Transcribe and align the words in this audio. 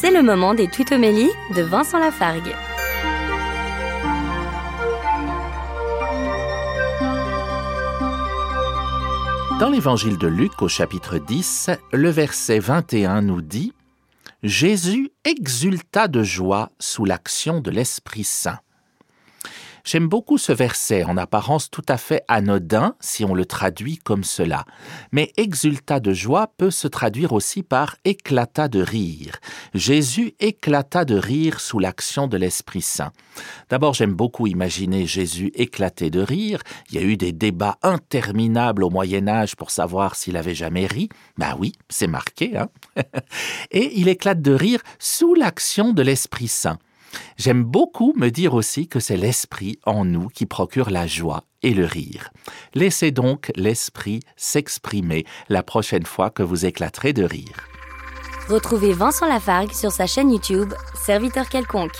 C'est 0.00 0.10
le 0.10 0.22
moment 0.22 0.54
des 0.54 0.66
tutomélies 0.66 1.28
de 1.54 1.60
Vincent 1.60 1.98
Lafargue. 1.98 2.54
Dans 9.58 9.68
l'évangile 9.68 10.16
de 10.16 10.26
Luc 10.26 10.62
au 10.62 10.68
chapitre 10.68 11.18
10, 11.18 11.68
le 11.92 12.08
verset 12.08 12.60
21 12.60 13.20
nous 13.20 13.42
dit 13.42 13.74
Jésus 14.42 15.10
exulta 15.26 16.08
de 16.08 16.22
joie 16.22 16.70
sous 16.78 17.04
l'action 17.04 17.60
de 17.60 17.70
l'Esprit 17.70 18.24
Saint. 18.24 18.60
J'aime 19.84 20.08
beaucoup 20.08 20.38
ce 20.38 20.52
verset, 20.52 21.04
en 21.04 21.16
apparence 21.16 21.70
tout 21.70 21.84
à 21.88 21.96
fait 21.96 22.22
anodin 22.28 22.94
si 23.00 23.24
on 23.24 23.34
le 23.34 23.44
traduit 23.44 23.96
comme 23.98 24.24
cela. 24.24 24.64
Mais 25.12 25.32
exulta 25.36 26.00
de 26.00 26.12
joie 26.12 26.52
peut 26.56 26.70
se 26.70 26.88
traduire 26.88 27.32
aussi 27.32 27.62
par 27.62 27.96
éclata 28.04 28.68
de 28.68 28.82
rire. 28.82 29.36
Jésus 29.74 30.34
éclata 30.40 31.04
de 31.04 31.16
rire 31.16 31.60
sous 31.60 31.78
l'action 31.78 32.26
de 32.26 32.36
l'Esprit 32.36 32.82
Saint. 32.82 33.12
D'abord, 33.68 33.94
j'aime 33.94 34.14
beaucoup 34.14 34.46
imaginer 34.46 35.06
Jésus 35.06 35.50
éclater 35.54 36.10
de 36.10 36.20
rire. 36.20 36.60
Il 36.90 36.96
y 36.96 36.98
a 36.98 37.06
eu 37.06 37.16
des 37.16 37.32
débats 37.32 37.78
interminables 37.82 38.84
au 38.84 38.90
Moyen 38.90 39.28
Âge 39.28 39.56
pour 39.56 39.70
savoir 39.70 40.16
s'il 40.16 40.36
avait 40.36 40.54
jamais 40.54 40.86
ri. 40.86 41.08
Ben 41.38 41.56
oui, 41.58 41.72
c'est 41.88 42.06
marqué, 42.06 42.56
hein. 42.56 42.68
Et 43.70 43.98
il 43.98 44.08
éclate 44.08 44.42
de 44.42 44.52
rire 44.52 44.80
sous 44.98 45.34
l'action 45.34 45.92
de 45.92 46.02
l'Esprit 46.02 46.48
Saint. 46.48 46.78
J'aime 47.36 47.64
beaucoup 47.64 48.12
me 48.16 48.28
dire 48.28 48.54
aussi 48.54 48.88
que 48.88 49.00
c'est 49.00 49.16
l'esprit 49.16 49.78
en 49.86 50.04
nous 50.04 50.28
qui 50.28 50.46
procure 50.46 50.90
la 50.90 51.06
joie 51.06 51.44
et 51.62 51.74
le 51.74 51.84
rire. 51.84 52.30
Laissez 52.74 53.10
donc 53.10 53.52
l'esprit 53.56 54.20
s'exprimer 54.36 55.24
la 55.48 55.62
prochaine 55.62 56.06
fois 56.06 56.30
que 56.30 56.42
vous 56.42 56.66
éclaterez 56.66 57.12
de 57.12 57.24
rire. 57.24 57.68
Retrouvez 58.48 58.92
Vincent 58.92 59.26
Lafargue 59.26 59.72
sur 59.72 59.92
sa 59.92 60.06
chaîne 60.06 60.30
YouTube, 60.30 60.72
Serviteur 60.94 61.48
quelconque. 61.48 61.96